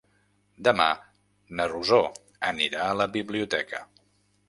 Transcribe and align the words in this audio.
Demà 0.67 0.87
na 1.61 1.69
Rosó 1.73 2.01
anirà 2.51 2.83
a 2.89 2.99
la 3.03 3.11
biblioteca. 3.21 3.87